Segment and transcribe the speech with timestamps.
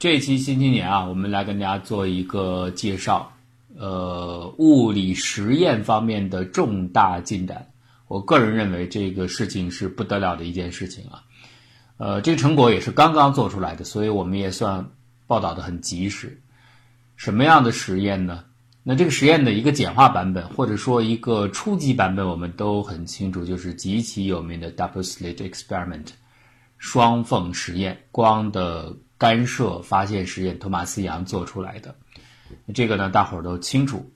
[0.00, 3.30] 这一期新青年啊，我们来跟大家做一个介绍，
[3.76, 7.70] 呃，物理实验方面的重大进展。
[8.08, 11.22] 我个人认为这个事情是不得了的一件事情啊，
[11.98, 14.82] 呃，这个成果也是刚刚做出来的，所以我们也算
[15.26, 16.40] 报道的很及时。
[17.16, 18.42] 什么样的实验呢？
[18.82, 26.06] 那这个实验的一个简化版本，或者说一个初级版本，我们都很清楚，就是极其有名的 double slit experiment
[26.78, 31.94] 双缝实验，光的干涉发现实验，托马斯杨做出来的。
[32.74, 34.10] 这个呢，大伙儿都清楚。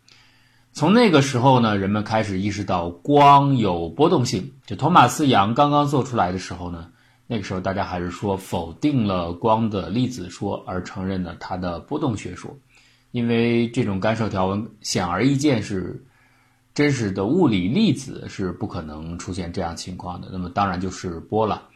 [0.72, 4.50] 从那个时候呢，人们开始意识到光有波动性。
[4.64, 6.88] 就托马斯杨刚刚做出来的时候呢，
[7.26, 12.56] 那个时候大家还是说否定了光的粒子说，而承认了它的波动学说。
[13.10, 16.02] 因为这种干涉条纹显而易见是
[16.72, 21.68] 真实的物理粒子是不可能出现这样情况的，那么当然就是波了。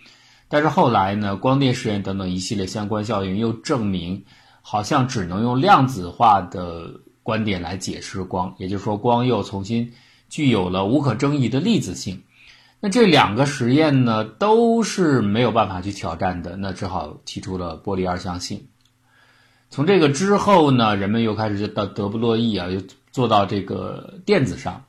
[0.48, 4.24] 但是后来呢，光电实验等等一系列相关效应又证明，
[4.62, 9.92] 好像只能用量子化的观点来解释光，也就是说，光又重新
[10.30, 12.22] 具有了无可争议的粒子性。
[12.80, 18.68] 那这两个实验呢，都是没有办法去挑战的，那只好提出了波粒二象性。
[19.68, 22.80] 从这个之后呢，人们又开始就到德布洛意啊，又
[23.10, 24.84] 做到这个电子上，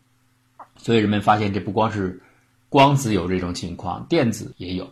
[0.77, 2.21] 所以人们发现这不光是
[2.69, 4.89] 光子有这种情况，电子也有。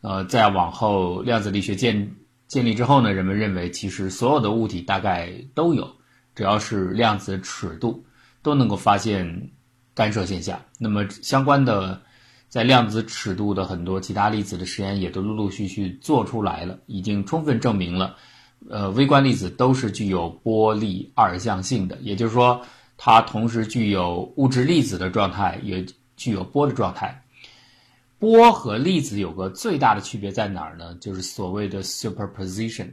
[0.00, 5.96] 呃，再往后量子力学建建立之后呢，人们认为其实所有的物体大概都有，
[6.34, 8.04] 只要是量子尺度
[8.42, 9.50] 都能够发现
[9.94, 10.60] 干涉现象。
[10.78, 12.00] 那么相关的
[12.48, 18.16] 在量子尺度的很多其他粒子的实验也都陆陆续续做出来了，已经充分证明了。
[18.68, 22.60] 呃，微观粒子都是具有波粒二象性的，也就是说，
[22.96, 27.22] 它同时具有物质粒子的状态，也具有波的状态。
[28.18, 30.96] 波和粒子有个最大的区别在哪儿呢？
[31.00, 32.90] 就是所谓的 superposition，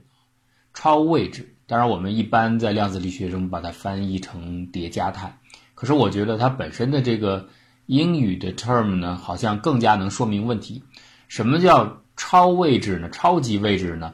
[0.73, 1.55] 超位置。
[1.67, 5.39] 当然，我们一般在量子力学中把它翻译成叠加态。
[5.73, 7.49] 可是，我觉得它本身的这个
[7.87, 10.83] 英语的 term 呢，好像更加能说明问题。
[11.27, 13.09] 什么叫超位置呢？
[13.09, 14.13] 超级位置呢？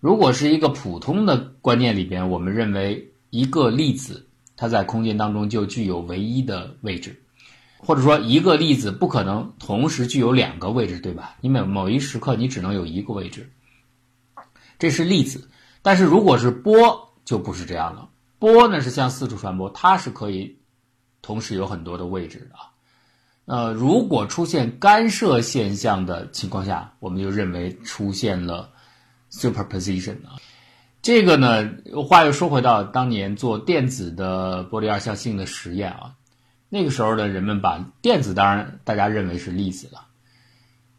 [0.00, 7.22] 如果是一个普通的观念里边，我们认为一个粒子它在空间当中就具有唯一的位置，
[7.82, 11.36] 或者说一个粒子不可能同时具有两个位置，对吧？
[11.40, 13.50] 你每某一时刻你只能有一个位置，
[14.78, 15.50] 这是粒子。
[15.82, 18.08] 但是如果是波就不是这样了，
[18.38, 20.58] 波呢是向四处传播，它是可以
[21.22, 22.56] 同时有很多的位置的。
[23.46, 28.70] 呃，如果出现干涉现象的情况下，我们就认为出现了。
[29.32, 30.42] superposition 啊，
[31.02, 31.70] 这个呢，
[32.04, 36.16] 话又说回到当年做电子的波粒二象性的实验啊，
[36.72, 40.06] 那个时候呢，人们把电子当然大家认为是粒子了，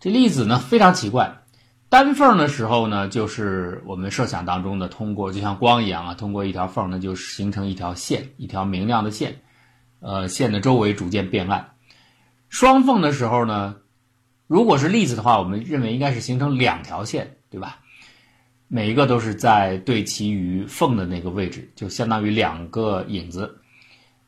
[0.02, 1.40] 这粒子呢非常奇怪，
[1.88, 9.40] 单缝的时候呢，就是我们设想当中的通过就像光一样啊，通过一条缝呢就形成一条线，一条明亮的线，
[10.02, 11.72] 呃，线的周围逐渐变暗。
[12.50, 13.78] 双缝的时候呢，
[14.46, 17.80] 如果是粒子的话，我们认为应该是形成两条线，对吧？
[18.68, 23.61] 每一个都是在对齐于缝的那个位置，就相当于两个影子，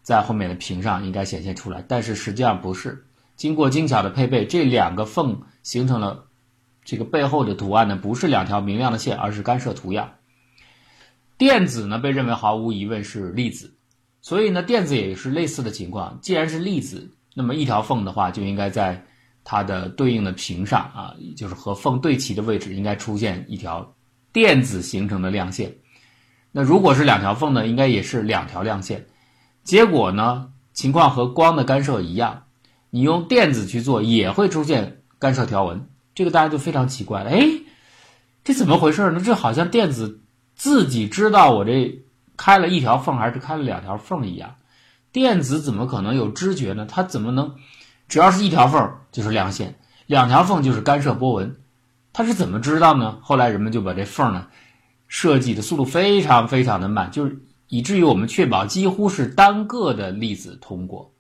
[0.04, 1.84] 在后面的屏上应该显现出来。
[1.88, 3.04] 但是实际上不是，
[3.36, 6.26] 经过精巧的配备，这两个缝形成了
[6.86, 10.12] 这个背后的图案呢，不是两条明亮的线，而是干涉图样。
[11.38, 13.74] 电子呢，被认为毫无疑问是粒子，
[14.22, 16.20] 所以呢，电子也是类似的情况。
[16.22, 19.04] 既然是粒子，那么一条缝的话，就应该在
[19.44, 23.96] 它的对应的屏上啊，就是和缝对齐的位置，应该出现一条。
[24.32, 25.72] 电子形成的亮线，
[26.52, 29.06] 那如果是两条缝呢，应该也是两条亮线。
[29.64, 32.44] 结果呢，情况和光的干涉一样，
[32.90, 35.88] 你用电子去做也会出现干涉条纹。
[36.16, 37.48] 这个大家就非常奇怪了，哎，
[38.44, 39.22] 这怎么回事呢？
[39.24, 40.20] 这好像电子
[40.56, 42.04] 自己知道我这
[42.38, 44.56] 开了一条缝还是开了两条缝一样。
[45.12, 46.86] 电子怎么可能有知觉呢？
[46.90, 47.56] 它怎么能
[48.08, 49.76] 只要是一条缝就是亮线，
[50.06, 51.56] 两条缝就是干涉波纹？
[52.12, 53.18] 它是怎么知道呢？
[53.22, 54.48] 后来人们就把这缝呢
[55.08, 57.40] 设计的速度非常非常的慢，就是
[57.74, 61.12] 以至于我们确保几乎是单个的粒子通过，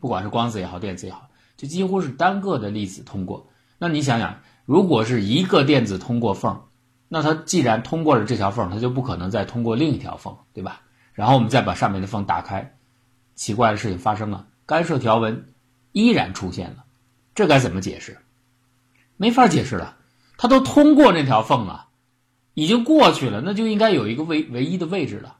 [0.00, 3.46] 不管是光子也好，电子也好，就几乎是单个的粒子通过。
[3.78, 6.62] 那你想想，如果是一个电子通过缝，
[7.06, 10.82] 那它既然通过了这条缝，它就不可能再通过另一条缝，对吧？
[11.12, 12.76] 然后我们再把上面的缝打开，
[13.36, 15.46] 奇怪的事情发生了，干涉条纹
[15.92, 16.82] 依然出现了，
[17.36, 18.18] 这该怎么解释？
[19.16, 19.96] 没法解释了。
[20.36, 21.86] 它都通过那条缝了，
[22.54, 25.36] 已经过去了，那就应该有一个唯唯一的位置了。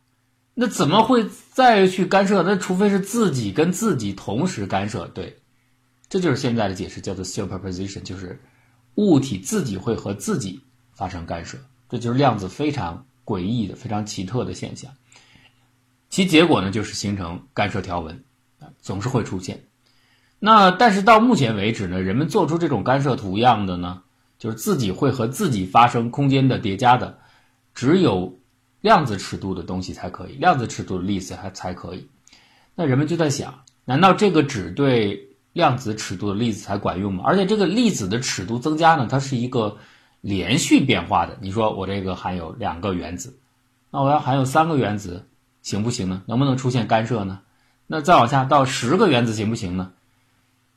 [0.62, 2.42] 那怎么会再去干涉？
[2.42, 5.06] 那除非是自己跟自己同时干涉。
[5.06, 5.38] 对，
[6.10, 8.38] 这就是现在的解释，叫做 superposition，就是
[8.96, 10.60] 物体自己会和自己
[10.92, 11.56] 发生干涉。
[11.88, 14.92] 这就是量子非常诡异的、非常奇特的现象。
[16.10, 18.22] 其结果呢，就是形成干涉条纹，
[18.82, 19.64] 总是会出现。
[20.38, 24.02] 那但是到目前为止呢，人们做出这种干涉图样的呢，
[24.38, 27.18] 就是自己会和自己发生空间的叠加的，
[27.74, 28.38] 只有
[28.80, 32.08] 量子尺度的东西才可以，量子尺度的粒子还才可以。
[32.74, 37.24] 那人们就在想，难道这个只对量子尺度的粒子才管用吗？
[37.26, 39.76] 而且这个粒子的尺度增加呢，它是一个
[40.20, 41.38] 连续变化的。
[41.40, 43.38] 你说我这个含有两个原子，
[43.90, 45.26] 那我要含有三个原子。
[45.62, 46.22] 行不行呢？
[46.24, 47.40] 能不能出现干涉呢？
[47.86, 49.92] 那再往下到十个原子行不行呢？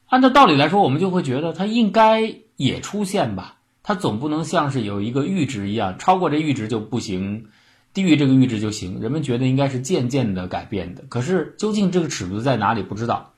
[0.08, 3.60] 按照道理来说，我们就会觉得它应该也出现吧。
[3.82, 7.48] 它总不能像是有一个阈值一样，超过这阈值就不行，
[7.94, 9.00] 低于这个阈值就行。
[9.00, 11.04] 人们觉得应该是渐渐的改变的。
[11.10, 13.34] 可是究竟这个尺度在哪里，不知道。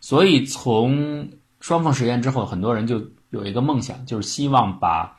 [0.00, 1.28] 所以从
[1.60, 5.16] 双缝实验之后，很多人就有一个梦想，就是希望把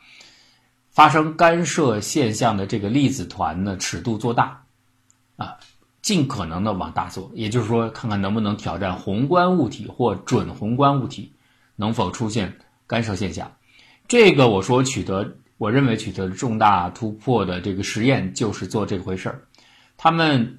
[0.90, 4.64] 发生干涉现象的这个粒子团的尺度做大
[5.36, 5.56] 啊。
[6.02, 11.32] 尽可能的往大做，也就是说，看看能不能挑战宏观物体或准宏观物体
[11.76, 12.58] 能否出现
[12.88, 13.52] 干涉现象。
[14.08, 19.42] 这个我说取得，我认为取得重大突破的这个实验就是做这回事儿。
[19.96, 20.58] 他们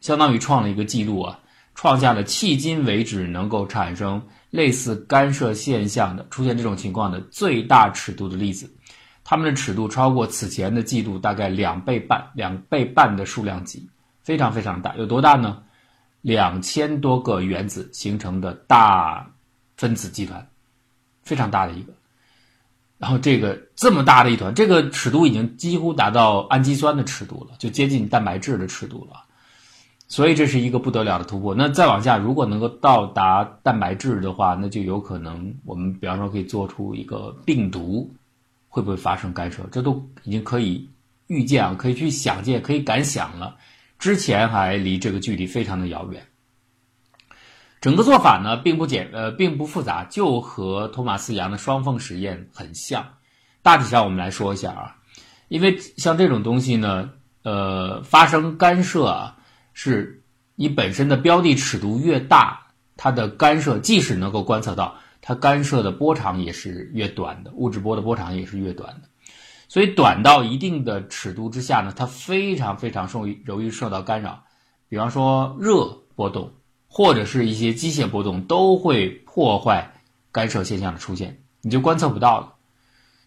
[0.00, 1.38] 相当于创了一个记录啊，
[1.76, 4.20] 创下了迄今为止能够产生
[4.50, 8.68] 类似干涉现象的出现这种情况的最大尺度的粒子。
[9.22, 13.88] 他们的尺度超过此前的记录大概两倍半，两倍半的数量级。
[14.24, 15.62] 非常非常大，有多大呢？
[16.22, 19.30] 两千多个原子形成的大
[19.76, 20.44] 分子集团，
[21.22, 21.92] 非常大的一个。
[23.00, 29.24] 然后这个这么大的一团，这个尺度已经几乎达到氨基酸的尺度了，就接近蛋白质的尺度了。
[30.06, 31.54] 所以这是一个不得了的突破。
[31.54, 38.12] 那再往下，如果能够到达蛋白质的话，那就有可能我们比方说可以做出一个病毒，
[38.68, 39.62] 会不会发生干涉？
[39.72, 40.86] 这都已经可以
[41.28, 43.56] 预见啊，可以去想见，可以敢想了。
[43.98, 46.22] 之前还离这个距离非常的遥远。
[47.80, 53.06] 整个做法呢，并不简呃，并不复杂，就和托马斯杨的双缝实验很像。
[53.62, 54.96] 大体上我们来说一下啊，
[55.48, 57.10] 因为像这种东西呢，
[57.42, 59.36] 呃，发生干涉啊，
[59.72, 60.22] 是
[60.56, 62.66] 你本身的标的尺度越大，
[62.98, 69.08] 它的干涉即使能够观测到，它干涉的波长也是越短的，物质波的波长也是越短的。
[69.68, 74.42] 所以短到一定的尺度之下呢，它非常非常受容易受到干扰，
[74.88, 76.52] 比方说热波动
[76.92, 79.94] 或者是一些机械波动都会破坏
[80.32, 82.54] 干涉现象的出现，你就观测不到了。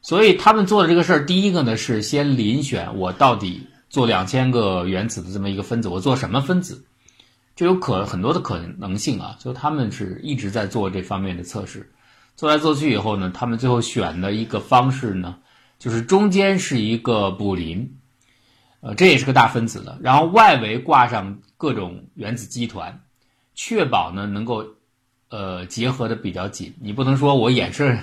[0.01, 6.86] 所以他们做的这个事儿，第一个呢是先遴选我到底做两千个原子的这么一个分子，我做什么分子，
[7.56, 9.38] 这有可很多的可能性啊。
[9.39, 11.92] 所以他们是一直在做这方面的测试，
[12.36, 15.38] 做来做去以后呢，他们最后选的一个方式呢。
[15.80, 17.98] 就是中间是一个补林，
[18.80, 23.01] 呃，这也是个大分子的，然后外围挂上各种原子基团，
[23.55, 24.65] 确保呢能够，
[25.29, 26.73] 呃，结合的比较紧。
[26.81, 27.97] 你不能说我眼射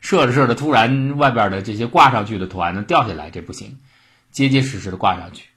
[0.00, 3.78] 射着射着，突然外边的这些挂上去的团呢掉下来，这不行，
[4.30, 5.48] 结结实实的挂上去。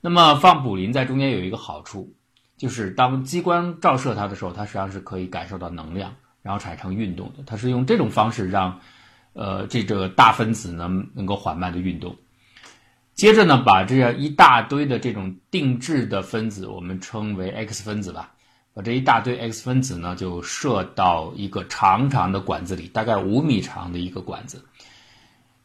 [0.00, 2.14] 那么放补林在中间有一个好处，
[2.56, 7.42] 就是当激光照射它的时候，它实际上是可以感受到能量，然后产生运动的。
[7.46, 8.80] 它是用这种方式让。
[9.36, 12.14] 呃，这个大分子呢能够缓慢的运动，
[13.14, 18.32] 接着呢，把这样一大堆的这种定制的分子，我们称为 X 分子吧，
[18.74, 24.64] 把这一大堆 X 分子呢就射到一个长长的管子里，大概五米长的一个管子。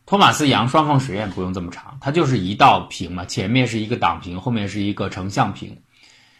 [0.06, 5.75] 托马斯杨双缝实验不用这么长，它就是一道屏嘛，前面是一个挡屏，后面是一个成像屏。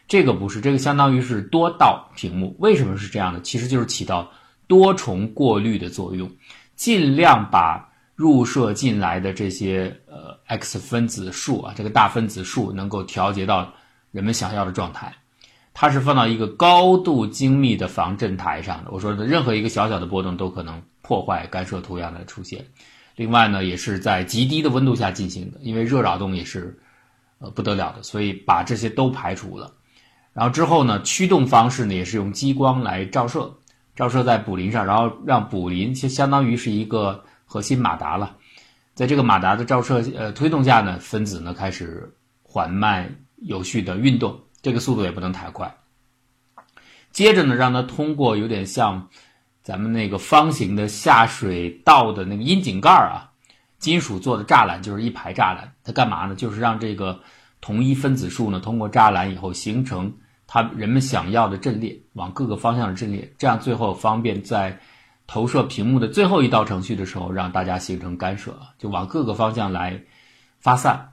[0.08, 2.56] 这个不是，这个相当于是多道屏幕。
[2.60, 3.40] 为什么是这样的？
[3.42, 4.32] 其实就是起到
[4.66, 6.32] 多重过滤的作用。
[6.76, 13.72] 尽量把入射进来的这些呃 X 分子数啊，这个大分子数能够调节到
[14.12, 15.14] 人们想要的状态。
[15.82, 18.92] 它是放到一个高度精密的防震台上的。
[18.92, 22.66] 我说的任何一个小小的波动都可能破坏干涉图样的出现。
[23.16, 26.78] 另外呢，也是在极低的温度下进行的，因为热扰动也是
[27.38, 29.74] 呃不得了的，所以把这些都排除了。
[30.34, 33.50] 然后之后呢，驱动方式呢也是用激光来照射。
[33.96, 38.36] 照射在补林上，然后让补林就相当于是一个核心马达了，
[38.96, 45.76] 在这个马达的照射呃推动下呢，分子呢开始缓慢有序的运动，这个速度也不能太快。
[47.12, 49.08] 接着呢，让它通过有点像
[49.64, 53.32] 咱们那个方形的下水道的那个窨井盖啊，
[53.78, 56.36] 金属做的栅栏就是一排栅栏，它干嘛呢？
[56.36, 57.20] 就是让这个
[57.62, 60.14] 同一分子数呢通过栅栏以后形成。
[60.52, 64.80] 它人们想要的阵列往各个方向的阵列，这样最后方便在
[65.28, 70.02] 投射屏幕的最后一道程序的时候，让大家形成干涉，就往各个方向来
[70.60, 71.12] 发散。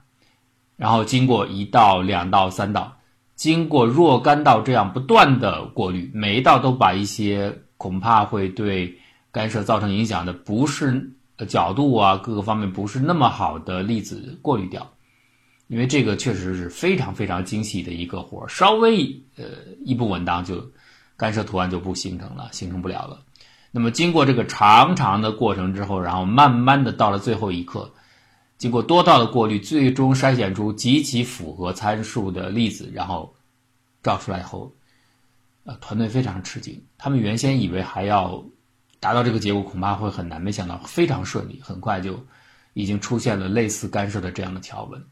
[0.75, 2.96] 然后经过一道、两道、三道，
[3.37, 8.93] 经过若干道这样不断的过滤，每一道都把一些恐怕会对
[9.31, 11.09] 干涉造成影响的，不是
[11.47, 14.85] 角度啊各个方面不是那么好的粒子过滤掉。
[15.67, 19.03] 因为这个确实是非常非常精细的一个活儿，稍微
[19.35, 19.43] 呃
[19.85, 20.65] 一不稳当就
[21.15, 23.19] 干涉图案就不形成了，形成不了了。
[23.69, 27.91] 那么经过这个长长的过程之后，然后慢慢的到了最后一刻，
[28.57, 33.35] 经过多道的过滤，最终筛选出极其符合参数的粒子，然后
[34.01, 34.73] 照出来以后，
[35.63, 38.43] 呃，团队非常吃惊，他们原先以为还要
[38.99, 42.19] 达到这个结果恐怕会很难，没想到非常顺利，很快就
[42.73, 45.05] 已经出现了类似干涉的这样的条纹。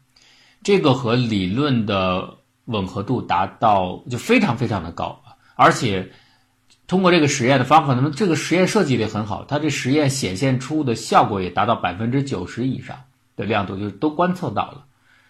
[0.64, 5.22] 这个和理论的吻合度达到就非常非常的高
[5.54, 6.10] 而且
[6.88, 12.96] 通过这个实验的方法，那么这个实验设计的很好，它这实验显现出的效果也达到百分之九十以上。
[13.36, 14.84] 的亮度，就都观测到了，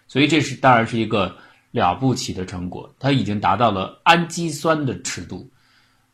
[0.07, 1.35] 所以这是当然是一个
[1.71, 5.49] 了不起的成果，它已经达到了氨基酸的尺度，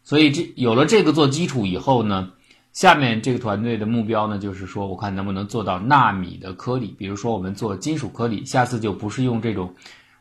[0.04, 2.32] 所以这有了这个做基础以后呢。
[2.74, 6.88] 下面这个团队的目标呢，就是说，我看能不能做到纳米的颗粒。
[6.98, 9.72] 比如说，我们做金属颗粒，下次就不是用这种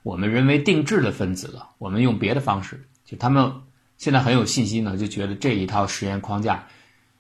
[0.03, 2.87] 我们人为定制的分子了，我们用别的方式。
[3.07, 3.51] 就他们
[3.97, 6.63] 现在很有信心呢，就觉得这一套实验框架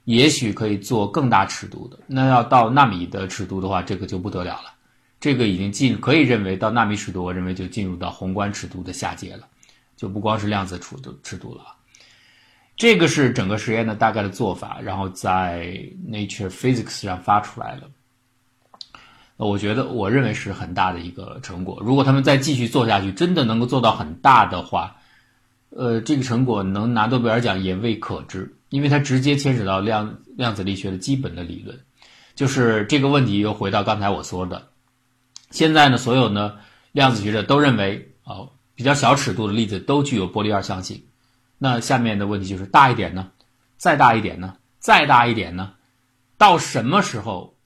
[0.05, 1.99] 也许可以做更大尺度的。
[2.07, 4.73] 那要到纳米的尺度的话，这个就不得了了。
[5.21, 9.47] 这个已经进，可以认为到纳米尺度，我认为就进入到宏观尺度的下界了，
[9.97, 11.63] 就不光是量子尺度尺度了。
[12.77, 15.79] 这个是整个实验的大概的做法，然后在
[16.09, 17.83] Nature Physics 上发出来了。
[19.37, 21.81] 我觉得，我认为是很大的一个成果。
[21.85, 24.97] 如果他们再继续做下去，真的能够做到很大的话，
[25.75, 31.81] 呃，这个成果能拿诺贝尔奖也未可知，因为它直接牵扯到量量子力学的基本的理论。
[32.35, 34.69] 就是这个问题又回到刚才我说的，
[35.51, 36.59] 现在呢，所有呢
[36.93, 41.05] 量子学者都认为，啊，比较小尺度的粒子都具有波粒二象性。
[41.59, 43.31] 那下面的问题就是大一点呢，
[43.77, 45.75] 再大一点呢，再大一点呢，
[46.37, 47.57] 到什么时候，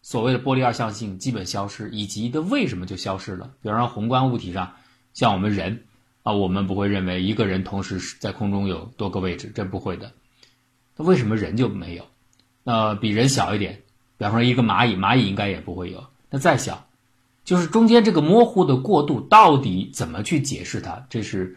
[0.00, 3.50] 所谓的波粒二象性基本消失，以及的为什么就消失了？
[3.62, 4.74] 比方说宏观物体上，
[5.12, 5.84] 像我们人
[6.26, 10.10] 啊，我们不会认为一个人同时在空中有多个位置，这不会的。
[10.96, 12.04] 那为什么人就没有？
[12.64, 13.80] 呃，比人小一点，
[14.18, 16.04] 比方说一个蚂蚁，蚂蚁应该也不会有。
[16.28, 16.88] 那再小，
[17.44, 21.06] 就是中间这个模糊的过渡，到底怎么去解释它？
[21.08, 21.56] 这是。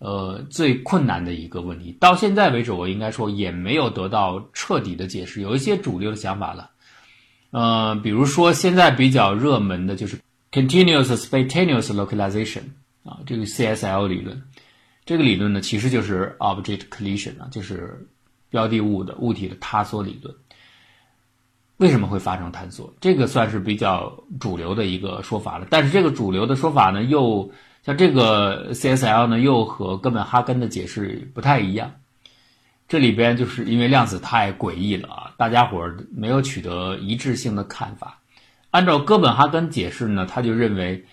[0.00, 5.40] 呃，最困难的一个问题，到现在为止，我应该说也没有得到彻底的解释。
[5.40, 6.68] 有一些主流的想法了，
[7.52, 10.18] 呃，比如说现在比较热门的就是
[10.52, 12.64] continuous spontaneous localization
[13.04, 14.42] 啊，这个 CSL 理论。
[15.04, 18.08] 这个理论呢，其实就是 object collision 啊，就是
[18.50, 20.34] 标的物的物体的塌缩理论。
[21.76, 22.94] 为什么会发生坍缩？
[23.00, 25.66] 这个算是比较主流的一个说法了。
[25.68, 31.96] 但是这个主流的说法呢，又像这个 CSL 呢，又和哥本哈根的解释不太一样。
[32.86, 38.20] 这里边就是因为量子太诡异了啊，大家伙儿没有取得一致性的看法。
[38.70, 41.04] 按照哥本哈根解释呢，他就认为，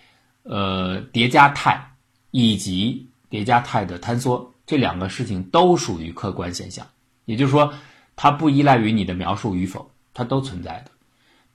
[0.43, 1.93] 呃，叠加态
[2.31, 6.87] 以及叠加态的坍缩这两个事情都属于客观现象，
[7.25, 7.73] 也就是说，
[8.15, 10.91] 它不依赖于你的描述与否，它都存在的。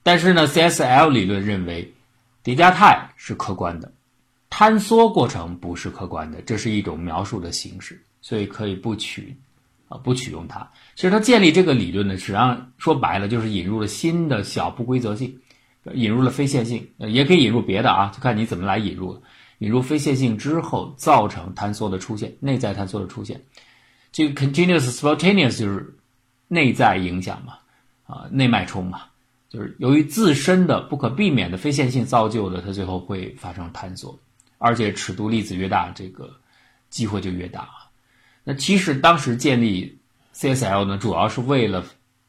[0.03, 1.93] 但是呢，CSL 理论认为，
[2.43, 3.91] 叠加态是客观的。
[4.49, 9.35] 坍缩过程不是客观的，这是一种描述的形式，所以可以不取，
[9.89, 10.65] 啊，不取用它。
[10.95, 15.37] 其实它建立这个理论呢，实际上说白了就是引入了新的小不规则性，
[15.93, 19.21] 引入了非线性，也可以引入别的啊，就看你怎么来引入。
[19.59, 23.41] 引入非线性之后，造成坍缩的出现，内在坍缩的出现。
[24.11, 25.95] 这个 continuous spontaneous 就是
[26.47, 27.57] 内在影响嘛，
[28.05, 29.01] 啊，内脉冲嘛，
[29.49, 34.19] 就是由于自身的不可避免的非线性造就的，它最后会发生坍缩。
[34.59, 36.31] 而且尺度粒子越大，这个
[36.89, 37.89] 机会就越大啊。
[38.43, 39.97] 那其实当时建立
[40.35, 41.83] CSL 呢，主要是为了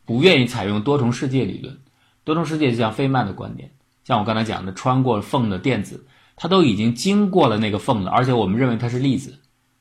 [0.06, 1.78] 不愿意采用多重世界理论。
[2.28, 3.70] 多重世界就像费曼的观点，
[4.04, 6.06] 像我刚才讲的，穿过缝的电子，
[6.36, 9.34] 它都已经经过了那个缝了，而且我们认为它是粒子，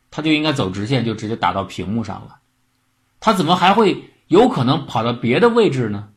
[0.10, 2.38] 它就应该走直线，就直接打到屏幕上了。
[3.20, 6.08] 它怎么还会有可能跑到别的位置呢？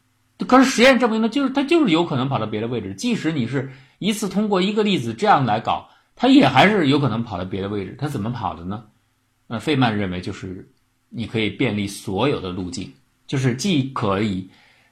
[0.46, 3.68] 可是实验证明呢，就是它就是有可能跑到别的位置，即使你是
[3.98, 5.88] 一次通过一个粒子这样来搞。
[6.14, 8.84] 它也还是有可能跑到别的位置，它怎么跑的呢？
[9.48, 10.70] 那费曼认为就是
[11.08, 12.92] 你可以便利所有的路径，
[13.26, 14.48] 就是既可以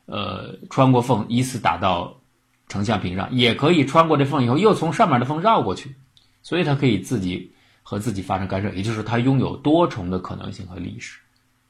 [0.08, 2.20] 呃穿过缝依次打到
[2.68, 5.94] 成像屏上，也可以穿过这缝以后又从上面的缝绕过去，
[6.42, 11.20] 所以它可以自己和自己发生干涉，也就是它拥有多重的可能性和历史，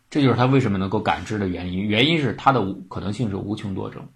[0.09, 1.83] 这就是它为什么能够感知的原因。
[1.83, 4.09] 原因是它的可能性是无穷多种。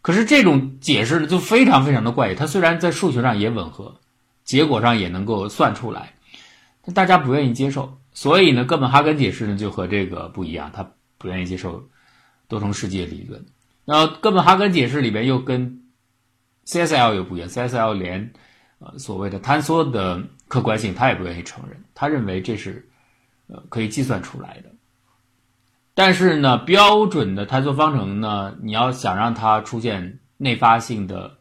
[0.00, 2.34] 可是这种解释呢，就非常非常的怪异。
[2.34, 4.00] 它虽然在数学上也吻合，
[4.44, 6.14] 结果上也能够算出来，
[6.84, 7.98] 但大家不愿意接受。
[8.12, 11.88] 所以呢，哥本哈根解释呢就和这个不一样，他不愿意接受
[12.52, 13.42] 多重世界理论。
[13.86, 15.82] 那哥本哈根解释里边又跟
[16.66, 18.30] CSL 又不一样，CSL 连
[18.78, 22.86] 呃所谓的坍缩的客观性他也不愿意承认，他认为这是
[23.46, 24.68] 呃可以计算出来的。
[25.94, 31.38] 但是呢，标准的坍缩方程呢，你要想让它出现内发性的，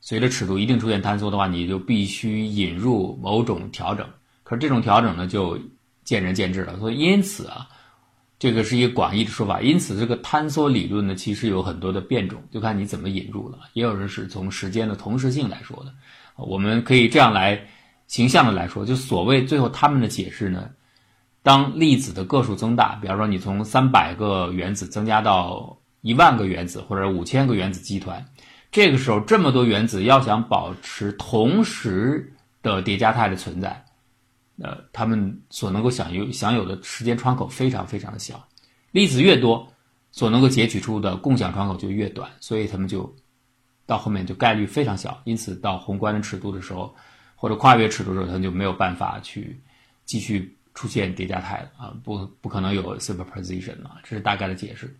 [0.00, 4.08] 随着尺度一定出现坍缩的话，你就必须引入某种调整。
[4.44, 5.58] 可是这种调整呢，就
[6.04, 6.78] 见仁见智了。
[6.78, 7.68] 所以因此啊，
[8.38, 9.60] 这个是一个广义的说法。
[9.60, 13.58] 因此，这个坍缩理论呢，其实有很多的变种，就看你怎么引入了。
[13.72, 15.92] 也有人是从时间的同时性来说的。
[16.36, 17.60] 我们可以这样来
[18.06, 20.70] 形象的来说，就所谓最后他们的解释呢。
[21.42, 28.26] 当粒子的个数增大，比方说你从三百个原子增加到一万个原子或者五千个原子集团，
[28.70, 33.84] 这个时候这么多原子要想保持同时的叠加态的存在，
[34.62, 38.46] 呃，他们所能够享有享有的时间窗口非常非常的小，
[38.90, 39.66] 粒子越多，
[40.12, 43.14] 所能够截取出的共享窗口就越短，所以他们就
[43.86, 46.94] 到后面就概率非常小，因此到宏观的尺度的时候，
[47.36, 49.60] 或者跨越尺度的时候，它就没有办法去
[50.04, 50.54] 继续。
[50.74, 54.96] 出现叠加态的啊，不不可能有 superposition 啊，这是大概的解释。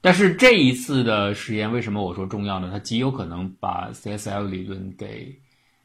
[0.00, 2.70] 但是这一次的实验为什么我说重要呢？
[2.72, 5.32] 它极有可能把 CSL 理论给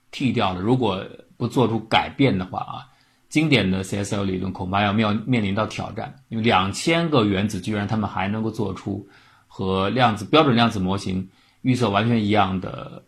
[0.09, 0.59] 替掉了。
[0.59, 1.05] 如果
[1.38, 2.89] 不做出改变的话啊，
[3.29, 6.15] 经典的 CSL 理论恐怕要面面临到挑战。
[6.29, 9.07] 因为两千个原子居然他们还能够做出
[9.48, 11.29] 和量子标准量子模型
[11.62, 13.03] 预测完全一样的，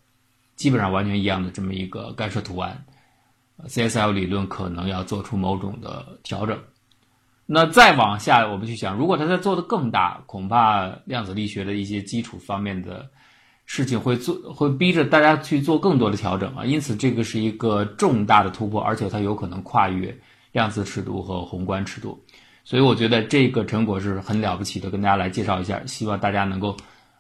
[0.56, 2.86] 基本上完全一样的这么一个干涉图案。
[3.68, 6.58] CSL 理论可能要做出某种的调整，
[7.46, 13.10] 那再往下我们去想，如果它在做的更大，恐怕量子力学的一些基础方面的
[13.70, 16.66] 事情会做，会逼着大家去做更多的调整啊。
[16.66, 20.18] 因此，这个是一个重大的突破，而且它有可能跨越
[20.54, 22.20] 量子尺度和宏观尺度。
[22.64, 26.76] 所以，我觉得这个成果是很了不起的，跟大家来介绍一下，希望大家能够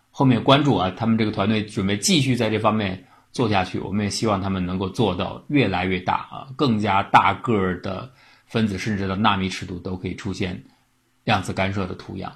[0.09, 0.91] 后面关注啊。
[0.97, 3.05] 他们这个团队准备继续在这方面。
[3.31, 8.11] 做下去，我们也希望他们能够做到越来越大啊，更加大个儿的
[8.47, 10.63] 分子，甚至到纳米尺度都可以出现
[11.25, 12.33] 量子干涉的图样。